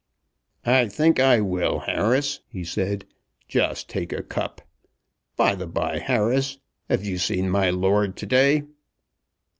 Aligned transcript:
"I 0.65 0.87
think 0.87 1.19
I 1.19 1.41
will, 1.41 1.81
Harris," 1.81 2.39
he 2.47 2.63
said, 2.63 3.05
"just 3.47 3.87
take 3.87 4.11
a 4.11 4.23
cup. 4.23 4.63
By 5.35 5.53
the 5.53 5.67
bye, 5.67 5.99
Harris, 5.99 6.57
have 6.89 7.05
you 7.05 7.19
seen 7.19 7.51
my 7.51 7.69
lord 7.69 8.15
to 8.17 8.25
day?" 8.25 8.63